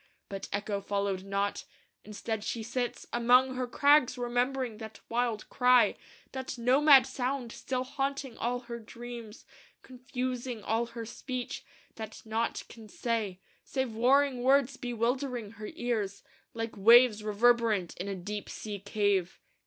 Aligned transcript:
But 0.29 0.49
Echo 0.51 0.81
followed 0.81 1.23
not; 1.23 1.63
instead, 2.03 2.43
she 2.43 2.63
sits 2.63 3.05
Among 3.13 3.53
her 3.53 3.67
crags 3.67 4.17
remembering 4.17 4.79
that 4.79 4.99
wild 5.09 5.47
cry, 5.51 5.95
That 6.31 6.57
nomad 6.57 7.05
sound 7.05 7.51
still 7.51 7.83
haunting 7.83 8.35
all 8.35 8.61
her 8.61 8.79
dreams, 8.79 9.45
Confusing 9.83 10.63
all 10.63 10.87
her 10.87 11.05
speech, 11.05 11.63
that 11.97 12.23
naught 12.25 12.63
can 12.67 12.89
say 12.89 13.41
Save 13.63 13.93
warring 13.93 14.41
words 14.41 14.75
bewildering 14.75 15.51
her 15.57 15.67
ears 15.75 16.23
Like 16.55 16.75
waves 16.75 17.23
reverberant 17.23 17.95
in 17.97 18.07
a 18.07 18.15
deep 18.15 18.49
sea 18.49 18.79
cave. 18.79 19.39